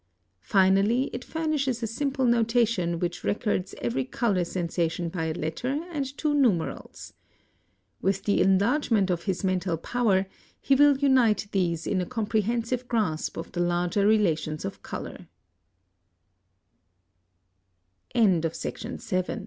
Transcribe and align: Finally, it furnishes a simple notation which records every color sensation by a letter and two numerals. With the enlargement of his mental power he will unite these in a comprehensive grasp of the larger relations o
Finally, 0.55 1.11
it 1.13 1.23
furnishes 1.23 1.83
a 1.83 1.85
simple 1.85 2.25
notation 2.25 2.97
which 2.97 3.23
records 3.23 3.75
every 3.83 4.03
color 4.03 4.43
sensation 4.43 5.09
by 5.09 5.25
a 5.25 5.33
letter 5.35 5.79
and 5.91 6.17
two 6.17 6.33
numerals. 6.33 7.13
With 8.01 8.23
the 8.23 8.41
enlargement 8.41 9.11
of 9.11 9.25
his 9.25 9.43
mental 9.43 9.77
power 9.77 10.25
he 10.59 10.73
will 10.73 10.97
unite 10.97 11.45
these 11.51 11.85
in 11.85 12.01
a 12.01 12.07
comprehensive 12.07 12.87
grasp 12.87 13.37
of 13.37 13.51
the 13.51 13.59
larger 13.61 14.07
relations 14.07 14.65
o 14.65 14.73